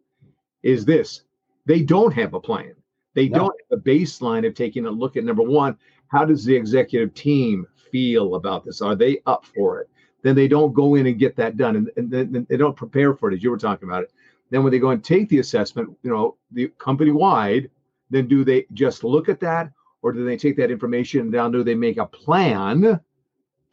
is 0.62 0.87
this: 0.87 1.23
they 1.66 1.83
don't 1.83 2.12
have 2.12 2.33
a 2.35 2.40
plan. 2.40 2.75
They 3.14 3.28
no. 3.28 3.38
don't 3.38 3.61
have 3.71 3.78
a 3.78 3.83
baseline 3.83 4.47
of 4.47 4.54
taking 4.54 4.87
a 4.87 4.90
look 4.90 5.16
at 5.16 5.25
number 5.25 5.42
one, 5.42 5.76
how 6.09 6.25
does 6.25 6.45
the 6.45 6.54
executive 6.54 7.14
team 7.14 7.66
feel 7.90 8.35
about 8.35 8.64
this? 8.64 8.81
Are 8.81 8.95
they 8.95 9.21
up 9.26 9.45
for 9.47 9.81
it? 9.81 9.88
Then 10.23 10.35
they 10.35 10.49
don't 10.49 10.73
go 10.73 10.95
in 10.95 11.07
and 11.07 11.19
get 11.19 11.37
that 11.37 11.57
done, 11.57 11.76
and, 11.76 11.90
and 11.97 12.11
then 12.11 12.47
they 12.49 12.57
don't 12.57 12.76
prepare 12.76 13.14
for 13.14 13.31
it 13.31 13.35
as 13.35 13.42
you 13.42 13.50
were 13.50 13.59
talking 13.59 13.88
about 13.88 14.04
it. 14.04 14.12
Then 14.50 14.62
when 14.62 14.71
they 14.71 14.78
go 14.78 14.90
and 14.90 15.02
take 15.02 15.28
the 15.28 15.38
assessment, 15.38 15.90
you 16.02 16.11
know, 16.11 16.37
the 16.52 16.69
company 16.78 17.11
wide, 17.11 17.71
then 18.11 18.28
do 18.28 18.45
they 18.45 18.66
just 18.73 19.02
look 19.02 19.28
at 19.28 19.40
that, 19.40 19.73
or 20.02 20.12
do 20.12 20.25
they 20.25 20.37
take 20.37 20.57
that 20.59 20.71
information 20.71 21.21
and 21.21 21.33
down? 21.33 21.52
Do 21.52 21.64
they 21.64 21.75
make 21.75 21.97
a 21.97 22.07
plan 22.07 23.00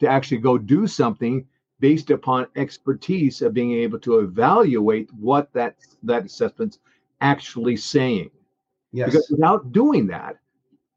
to 0.00 0.08
actually 0.08 0.38
go 0.38 0.56
do 0.58 0.86
something 0.86 1.46
based 1.78 2.10
upon 2.10 2.46
expertise 2.56 3.42
of 3.42 3.54
being 3.54 3.72
able 3.72 3.98
to 4.00 4.20
evaluate 4.20 5.12
what 5.14 5.52
that 5.52 5.76
that 6.02 6.24
assessment's 6.24 6.78
actually 7.20 7.76
saying? 7.76 8.30
Yes. 8.92 9.10
Because 9.10 9.30
without 9.30 9.72
doing 9.72 10.06
that, 10.08 10.36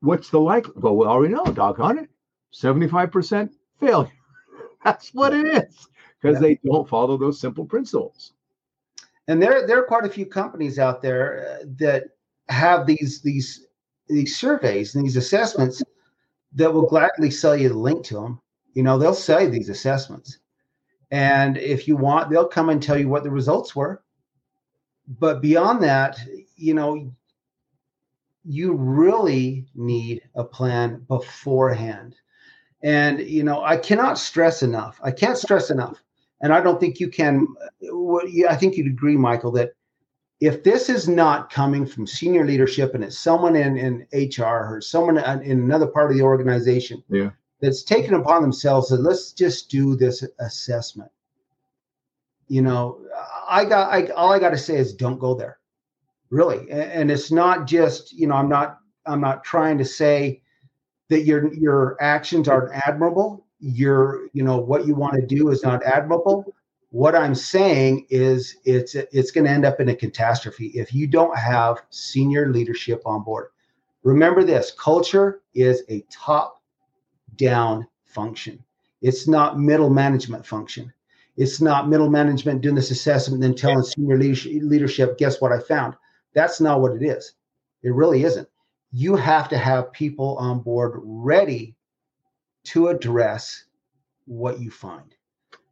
what's 0.02 0.30
the 0.30 0.40
like? 0.40 0.66
Well, 0.76 0.96
we 0.96 1.06
already 1.06 1.34
know, 1.34 1.46
doggone 1.46 2.00
it, 2.00 2.10
75% 2.54 3.50
failure. 3.80 4.12
That's 4.84 5.14
what 5.14 5.34
it 5.34 5.46
is 5.48 5.88
because 6.22 6.42
yeah. 6.42 6.48
they 6.48 6.60
don't 6.66 6.88
follow 6.88 7.18
those 7.18 7.40
simple 7.40 7.66
principles. 7.66 8.34
And 9.28 9.42
there, 9.42 9.66
there 9.68 9.80
are 9.80 9.86
quite 9.86 10.06
a 10.06 10.10
few 10.10 10.26
companies 10.26 10.80
out 10.80 11.02
there 11.02 11.60
uh, 11.62 11.66
that 11.80 12.04
have 12.50 12.86
these 12.86 13.22
these 13.22 13.68
these 14.10 14.38
surveys 14.38 14.96
and 14.96 15.06
these 15.06 15.16
assessments 15.16 15.82
that 16.56 16.74
will 16.74 16.86
gladly 16.86 17.32
sell 17.32 17.56
you 17.56 17.70
the 17.70 17.78
link 17.78 18.04
to 18.06 18.16
them. 18.16 18.42
You 18.74 18.84
know, 18.84 18.98
they'll 18.98 19.14
sell 19.14 19.42
you 19.42 19.50
these 19.50 19.70
assessments. 19.70 20.40
And 21.12 21.58
if 21.58 21.88
you 21.88 21.96
want, 21.96 22.30
they'll 22.30 22.48
come 22.48 22.70
and 22.70 22.82
tell 22.82 22.98
you 22.98 23.08
what 23.08 23.24
the 23.24 23.32
results 23.32 23.76
were. 23.76 24.04
But 25.08 25.42
beyond 25.42 25.84
that, 25.84 26.18
you 26.56 26.74
know, 26.74 27.12
you 28.46 28.74
really 28.74 29.66
need 29.76 30.22
a 30.36 30.44
plan 30.44 31.06
beforehand. 31.08 32.16
And, 32.82 33.20
you 33.20 33.44
know, 33.44 33.64
I 33.64 33.78
cannot 33.78 34.18
stress 34.18 34.64
enough. 34.64 35.00
I 35.04 35.12
can't 35.12 35.38
stress 35.38 35.70
enough. 35.70 36.04
And 36.42 36.54
I 36.54 36.60
don't 36.60 36.80
think 36.80 37.00
you 37.00 37.10
can. 37.10 37.48
I 37.82 38.56
think 38.58 38.76
you'd 38.76 38.88
agree, 38.88 39.16
Michael, 39.16 39.52
that 39.54 39.72
if 40.42 40.62
this 40.62 40.90
is 40.90 41.08
not 41.08 41.50
coming 41.50 41.86
from 41.86 42.06
senior 42.06 42.46
leadership 42.46 42.94
and 42.94 43.02
it's 43.02 43.18
someone 43.18 43.56
in, 43.56 43.78
in 43.78 44.06
HR 44.12 44.76
or 44.76 44.82
someone 44.82 45.18
in 45.18 45.62
another 45.62 45.88
part 45.88 46.12
of 46.12 46.18
the 46.18 46.24
organization 46.24 47.02
yeah. 47.08 47.30
that's 47.62 47.82
taken 47.82 48.16
upon 48.16 48.42
themselves 48.42 48.90
that 48.90 49.02
let's 49.02 49.32
just 49.32 49.70
do 49.70 49.96
this 49.96 50.22
assessment. 50.40 51.10
You 52.50 52.62
know, 52.62 53.00
I 53.48 53.64
got 53.64 53.94
I, 53.94 54.08
all 54.08 54.34
I 54.34 54.40
got 54.40 54.50
to 54.50 54.58
say 54.58 54.76
is 54.76 54.94
don't 54.94 55.18
go 55.18 55.34
there, 55.34 55.60
really. 56.34 56.70
And, 56.72 57.12
it's 57.12 57.32
not 57.32 57.68
just 57.68 58.14
you 58.14 58.28
know 58.28 58.36
I'm 58.36 58.50
not 58.50 58.80
I'm 59.06 59.22
not 59.22 59.44
trying 59.44 59.78
to 59.78 59.86
say 59.86 60.42
that 61.10 61.22
your 61.22 61.54
your 61.54 61.98
actions 62.02 62.48
aren't 62.48 62.74
admirable. 62.88 63.46
Your 63.60 64.28
you 64.34 64.44
know 64.44 64.58
what 64.58 64.86
you 64.88 64.96
want 64.96 65.16
to 65.16 65.26
do 65.26 65.50
is 65.50 65.64
not 65.64 65.84
admirable 65.84 66.54
what 66.94 67.16
I'm 67.16 67.34
saying 67.34 68.06
is 68.12 68.58
it's 68.66 68.94
it's 68.94 69.32
going 69.32 69.46
to 69.46 69.50
end 69.50 69.66
up 69.66 69.80
in 69.80 69.90
a 69.90 69.96
catastrophe 69.96 70.68
if 70.76 70.94
you 70.94 71.08
don't 71.08 71.36
have 71.36 71.82
senior 71.90 72.52
leadership 72.54 73.02
on 73.04 73.24
board. 73.24 73.48
Remember 74.04 74.44
this, 74.44 74.72
culture 74.80 75.42
is 75.56 75.82
a 75.90 76.06
top 76.12 76.62
down 77.36 77.88
function. 78.06 78.64
It's 79.02 79.28
not 79.28 79.60
middle 79.60 79.90
management 79.90 80.46
function. 80.46 80.94
It's 81.36 81.60
not 81.60 81.90
middle 81.90 82.12
management 82.12 82.62
doing 82.62 82.76
this 82.76 82.92
assessment 82.92 83.44
and 83.44 83.52
then 83.52 83.58
telling 83.58 83.84
senior 83.84 84.20
leadership, 84.20 85.18
guess 85.18 85.42
what 85.42 85.52
I 85.52 85.58
found? 85.62 85.96
That's 86.34 86.60
not 86.60 86.82
what 86.82 86.94
it 86.94 87.04
is. 87.04 87.34
It 87.84 87.94
really 87.94 88.24
isn't. 88.24 88.48
You 88.92 89.16
have 89.16 89.50
to 89.50 89.58
have 89.58 89.92
people 89.92 90.38
on 90.38 90.62
board 90.62 91.00
ready 91.04 91.76
to 92.66 92.88
address 92.88 93.66
what 94.26 94.60
you 94.60 94.72
find. 94.72 95.16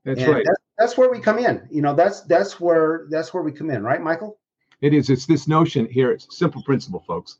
That's 0.04 0.22
and 0.22 0.32
right. 0.34 0.46
That's, 0.46 0.60
that's 0.78 0.98
where 0.98 1.12
we 1.12 1.20
come 1.20 1.38
in. 1.38 1.68
You 1.70 1.82
know, 1.82 1.94
that's 1.94 2.22
that's 2.22 2.60
where 2.60 3.08
that's 3.10 3.34
where 3.34 3.44
we 3.44 3.52
come 3.52 3.70
in, 3.70 3.84
right, 3.84 4.02
Michael? 4.02 4.40
It 4.82 4.94
is. 4.94 5.10
It's 5.10 5.28
this 5.28 5.48
notion 5.48 5.88
here. 5.88 6.12
It's 6.12 6.28
a 6.28 6.32
simple 6.32 6.64
principle, 6.64 7.04
folks. 7.08 7.38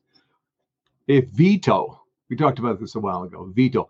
If 1.08 1.26
Vito, 1.30 2.02
we 2.30 2.36
talked 2.36 2.60
about 2.60 2.80
this 2.80 2.96
a 2.96 3.00
while 3.00 3.24
ago. 3.24 3.52
Vito, 3.54 3.90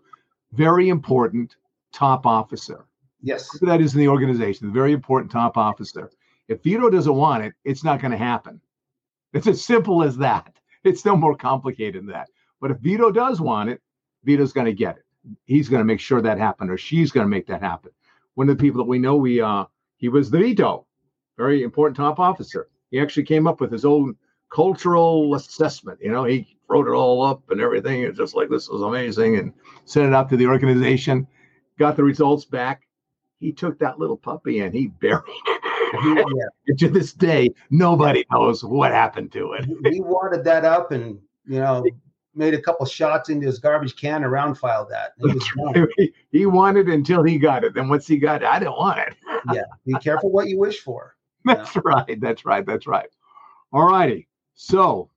very 0.52 0.88
important 0.88 1.56
top 1.92 2.26
officer. 2.26 2.86
Yes. 3.22 3.48
That 3.60 3.80
is 3.80 3.94
in 3.94 4.00
the 4.00 4.08
organization, 4.08 4.66
the 4.66 4.72
very 4.72 4.92
important 4.92 5.30
top 5.30 5.56
officer. 5.56 6.10
If 6.48 6.62
Vito 6.62 6.90
doesn't 6.90 7.14
want 7.14 7.44
it, 7.44 7.52
it's 7.64 7.84
not 7.84 8.00
going 8.00 8.10
to 8.10 8.16
happen. 8.16 8.60
It's 9.32 9.46
as 9.46 9.64
simple 9.64 10.02
as 10.02 10.16
that. 10.18 10.54
It's 10.84 11.04
no 11.04 11.16
more 11.16 11.36
complicated 11.36 12.02
than 12.02 12.12
that. 12.12 12.28
But 12.60 12.70
if 12.70 12.78
Vito 12.78 13.10
does 13.10 13.40
want 13.40 13.70
it, 13.70 13.80
Vito's 14.24 14.52
going 14.52 14.66
to 14.66 14.72
get 14.72 14.96
it. 14.96 15.04
He's 15.44 15.68
going 15.68 15.80
to 15.80 15.84
make 15.84 16.00
sure 16.00 16.20
that 16.20 16.38
happen, 16.38 16.68
or 16.68 16.76
she's 16.76 17.12
going 17.12 17.24
to 17.24 17.30
make 17.30 17.46
that 17.46 17.62
happen 17.62 17.92
one 18.34 18.48
of 18.48 18.56
the 18.56 18.62
people 18.62 18.78
that 18.78 18.88
we 18.88 18.98
know, 18.98 19.16
we 19.16 19.40
uh, 19.40 19.64
he 19.98 20.08
was 20.08 20.30
the 20.30 20.38
Vito, 20.38 20.86
very 21.36 21.62
important 21.62 21.96
top 21.96 22.18
officer. 22.18 22.68
He 22.90 23.00
actually 23.00 23.24
came 23.24 23.46
up 23.46 23.60
with 23.60 23.72
his 23.72 23.84
own 23.84 24.16
cultural 24.52 25.34
assessment. 25.34 25.98
You 26.02 26.12
know, 26.12 26.24
he 26.24 26.56
wrote 26.68 26.86
it 26.86 26.92
all 26.92 27.22
up 27.22 27.42
and 27.50 27.60
everything. 27.60 28.02
It's 28.02 28.18
just 28.18 28.34
like 28.34 28.48
this 28.48 28.68
was 28.68 28.82
amazing, 28.82 29.36
and 29.36 29.52
sent 29.84 30.08
it 30.08 30.14
out 30.14 30.28
to 30.30 30.36
the 30.36 30.46
organization. 30.46 31.26
Got 31.78 31.96
the 31.96 32.04
results 32.04 32.44
back. 32.44 32.82
He 33.38 33.52
took 33.52 33.78
that 33.78 33.98
little 33.98 34.16
puppy 34.16 34.60
and 34.60 34.72
he 34.72 34.86
buried 35.00 35.22
it. 35.26 35.51
yeah. 36.66 36.74
to 36.76 36.88
this 36.88 37.12
day, 37.12 37.50
nobody 37.70 38.24
knows 38.30 38.64
what 38.64 38.92
happened 38.92 39.32
to 39.32 39.52
it. 39.52 39.66
he 39.92 40.00
wadded 40.00 40.44
that 40.44 40.64
up 40.64 40.92
and 40.92 41.18
you 41.46 41.58
know 41.58 41.84
made 42.34 42.54
a 42.54 42.60
couple 42.60 42.86
shots 42.86 43.28
into 43.28 43.46
his 43.46 43.58
garbage 43.58 43.96
can 43.96 44.22
and 44.22 44.32
round 44.32 44.58
filed 44.58 44.88
that. 44.90 45.12
He, 45.96 46.12
he 46.30 46.46
wanted 46.46 46.88
until 46.88 47.22
he 47.22 47.38
got 47.38 47.64
it. 47.64 47.74
Then 47.74 47.88
once 47.88 48.06
he 48.06 48.16
got 48.16 48.42
it, 48.42 48.48
I 48.48 48.58
didn't 48.58 48.76
want 48.76 48.98
it. 49.00 49.14
yeah. 49.52 49.62
Be 49.86 49.94
careful 49.94 50.30
what 50.30 50.48
you 50.48 50.58
wish 50.58 50.80
for. 50.80 51.14
That's 51.44 51.76
right. 51.76 52.20
That's 52.20 52.44
right. 52.44 52.64
That's 52.64 52.86
right. 52.86 53.08
All 53.72 53.88
righty. 53.88 54.28
So 54.54 55.10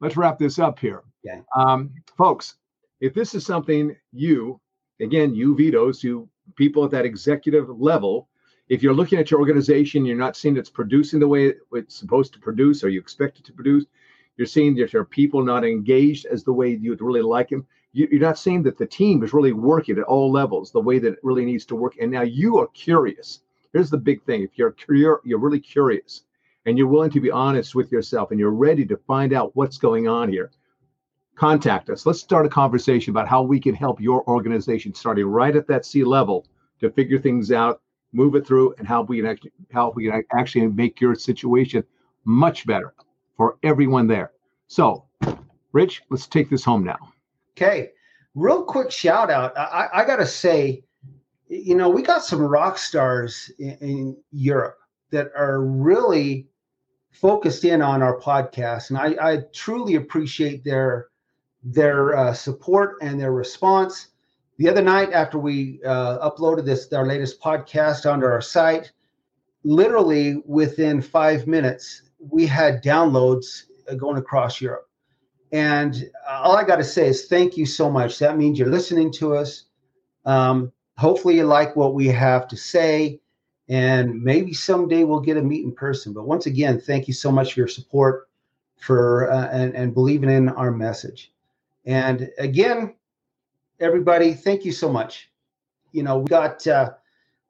let's 0.00 0.16
wrap 0.16 0.38
this 0.38 0.58
up 0.58 0.78
here. 0.78 1.02
Yeah. 1.24 1.40
Um, 1.56 1.90
folks, 2.16 2.56
if 3.00 3.14
this 3.14 3.34
is 3.34 3.44
something 3.44 3.94
you, 4.12 4.60
again, 5.00 5.34
you 5.34 5.54
Vitos, 5.54 6.02
you 6.02 6.28
people 6.56 6.84
at 6.84 6.90
that 6.92 7.04
executive 7.04 7.68
level, 7.68 8.28
if 8.68 8.82
you're 8.82 8.94
looking 8.94 9.18
at 9.18 9.30
your 9.30 9.40
organization, 9.40 10.04
you're 10.04 10.16
not 10.16 10.36
seeing 10.36 10.56
it's 10.56 10.70
producing 10.70 11.20
the 11.20 11.28
way 11.28 11.54
it's 11.72 11.96
supposed 11.96 12.32
to 12.32 12.40
produce 12.40 12.82
or 12.84 12.88
you 12.88 13.00
expect 13.00 13.38
it 13.38 13.44
to 13.44 13.52
produce, 13.52 13.84
you're 14.36 14.46
seeing 14.46 14.74
that 14.76 14.94
are 14.94 15.04
people 15.04 15.44
not 15.44 15.64
engaged 15.64 16.26
as 16.26 16.42
the 16.42 16.52
way 16.52 16.70
you'd 16.70 17.02
really 17.02 17.22
like 17.22 17.50
them. 17.50 17.66
You, 17.92 18.08
are 18.12 18.18
not 18.18 18.38
seeing 18.38 18.62
that 18.62 18.78
the 18.78 18.86
team 18.86 19.22
is 19.22 19.34
really 19.34 19.52
working 19.52 19.98
at 19.98 20.04
all 20.04 20.32
levels 20.32 20.72
the 20.72 20.80
way 20.80 20.98
that 20.98 21.12
it 21.12 21.18
really 21.22 21.44
needs 21.44 21.66
to 21.66 21.76
work. 21.76 21.96
And 22.00 22.10
now 22.10 22.22
you 22.22 22.58
are 22.58 22.68
curious. 22.68 23.40
Here's 23.72 23.90
the 23.90 23.98
big 23.98 24.22
thing: 24.24 24.42
if 24.42 24.56
you're 24.56 24.72
curious, 24.72 25.18
you're 25.24 25.38
really 25.38 25.60
curious, 25.60 26.22
and 26.64 26.78
you're 26.78 26.86
willing 26.86 27.10
to 27.10 27.20
be 27.20 27.30
honest 27.30 27.74
with 27.74 27.92
yourself, 27.92 28.30
and 28.30 28.40
you're 28.40 28.50
ready 28.50 28.86
to 28.86 28.96
find 28.96 29.34
out 29.34 29.54
what's 29.54 29.76
going 29.76 30.08
on 30.08 30.30
here. 30.30 30.50
Contact 31.34 31.90
us. 31.90 32.06
Let's 32.06 32.20
start 32.20 32.46
a 32.46 32.50
conversation 32.50 33.10
about 33.10 33.28
how 33.28 33.42
we 33.42 33.60
can 33.60 33.74
help 33.74 34.00
your 34.00 34.26
organization, 34.28 34.94
starting 34.94 35.26
right 35.26 35.54
at 35.54 35.66
that 35.68 35.84
C 35.84 36.04
level, 36.04 36.46
to 36.80 36.90
figure 36.90 37.18
things 37.18 37.52
out, 37.52 37.82
move 38.12 38.34
it 38.34 38.46
through, 38.46 38.74
and 38.78 38.86
how 38.86 39.02
we 39.02 39.18
can 39.18 39.26
actually 39.26 39.52
how 39.72 39.92
we 39.94 40.08
can 40.08 40.22
actually 40.32 40.66
make 40.68 41.00
your 41.00 41.14
situation 41.14 41.84
much 42.24 42.66
better 42.66 42.94
for 43.36 43.58
everyone 43.62 44.06
there. 44.06 44.32
So, 44.68 45.04
Rich, 45.72 46.02
let's 46.10 46.26
take 46.26 46.50
this 46.50 46.64
home 46.64 46.84
now. 46.84 46.98
Okay. 47.56 47.90
Real 48.34 48.62
quick 48.62 48.90
shout 48.90 49.30
out. 49.30 49.56
I, 49.58 49.88
I 49.92 50.04
got 50.06 50.16
to 50.16 50.26
say, 50.26 50.84
you 51.48 51.74
know, 51.74 51.90
we 51.90 52.02
got 52.02 52.24
some 52.24 52.40
rock 52.40 52.78
stars 52.78 53.50
in, 53.58 53.76
in, 53.80 54.16
Europe 54.30 54.78
that 55.10 55.30
are 55.36 55.60
really 55.60 56.48
focused 57.10 57.64
in 57.64 57.82
on 57.82 58.02
our 58.02 58.18
podcast. 58.18 58.88
And 58.88 58.98
I, 58.98 59.32
I 59.32 59.38
truly 59.52 59.96
appreciate 59.96 60.64
their 60.64 61.08
their 61.62 62.16
uh, 62.16 62.32
support 62.32 62.96
and 63.02 63.20
their 63.20 63.32
response. 63.32 64.08
The 64.58 64.68
other 64.68 64.82
night, 64.82 65.12
after 65.12 65.38
we 65.38 65.80
uh, 65.84 66.30
uploaded 66.30 66.64
this, 66.64 66.92
our 66.92 67.06
latest 67.06 67.40
podcast 67.40 68.10
onto 68.10 68.26
our 68.26 68.40
site, 68.40 68.92
literally 69.64 70.42
within 70.46 71.00
five 71.00 71.46
minutes, 71.46 72.02
we 72.18 72.46
had 72.46 72.82
downloads 72.82 73.64
uh, 73.90 73.94
going 73.94 74.18
across 74.18 74.60
Europe. 74.60 74.88
And 75.52 76.10
all 76.28 76.56
I 76.56 76.64
got 76.64 76.76
to 76.76 76.84
say 76.84 77.08
is 77.08 77.26
thank 77.26 77.56
you 77.56 77.66
so 77.66 77.90
much. 77.90 78.18
That 78.18 78.38
means 78.38 78.58
you're 78.58 78.68
listening 78.68 79.12
to 79.14 79.36
us. 79.36 79.64
Um, 80.24 80.72
hopefully, 80.96 81.36
you 81.36 81.44
like 81.44 81.76
what 81.76 81.94
we 81.94 82.06
have 82.08 82.48
to 82.48 82.56
say. 82.56 83.20
And 83.68 84.22
maybe 84.22 84.52
someday 84.52 85.04
we'll 85.04 85.20
get 85.20 85.36
a 85.36 85.42
meet 85.42 85.64
in 85.64 85.72
person. 85.72 86.12
But 86.12 86.26
once 86.26 86.46
again, 86.46 86.80
thank 86.80 87.06
you 87.06 87.14
so 87.14 87.30
much 87.30 87.54
for 87.54 87.60
your 87.60 87.68
support 87.68 88.28
for 88.80 89.30
uh, 89.30 89.48
and, 89.48 89.74
and 89.74 89.94
believing 89.94 90.30
in 90.30 90.48
our 90.50 90.70
message. 90.70 91.32
And 91.84 92.30
again, 92.38 92.94
everybody, 93.82 94.32
thank 94.32 94.64
you 94.64 94.72
so 94.72 94.90
much. 94.90 95.30
You 95.92 96.02
know, 96.02 96.18
we 96.18 96.26
got 96.26 96.66
uh, 96.66 96.92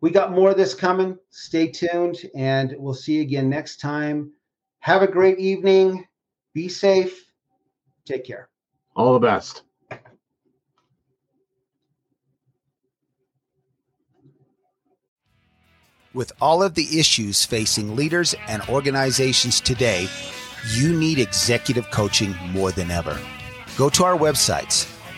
we 0.00 0.10
got 0.10 0.32
more 0.32 0.50
of 0.50 0.56
this 0.56 0.74
coming. 0.74 1.18
Stay 1.30 1.68
tuned, 1.68 2.18
and 2.34 2.74
we'll 2.78 2.94
see 2.94 3.16
you 3.16 3.22
again 3.22 3.48
next 3.48 3.78
time. 3.78 4.32
Have 4.80 5.02
a 5.02 5.06
great 5.06 5.38
evening. 5.38 6.06
Be 6.54 6.68
safe. 6.68 7.24
Take 8.04 8.24
care. 8.24 8.48
All 8.96 9.12
the 9.12 9.20
best. 9.20 9.62
With 16.14 16.32
all 16.42 16.62
of 16.62 16.74
the 16.74 16.98
issues 16.98 17.44
facing 17.44 17.96
leaders 17.96 18.34
and 18.46 18.62
organizations 18.68 19.62
today, 19.62 20.08
you 20.74 20.92
need 20.92 21.18
executive 21.18 21.90
coaching 21.90 22.34
more 22.50 22.70
than 22.70 22.90
ever. 22.90 23.18
Go 23.78 23.88
to 23.90 24.04
our 24.04 24.18
websites, 24.18 24.91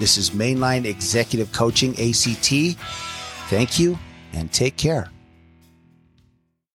this 0.00 0.16
is 0.16 0.30
Mainline 0.30 0.86
Executive 0.86 1.52
Coaching 1.52 1.90
ACT. 1.90 2.76
Thank 3.50 3.78
you 3.78 3.98
and 4.32 4.50
take 4.50 4.76
care. 4.76 5.10